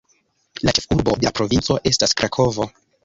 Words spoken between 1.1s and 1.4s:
de la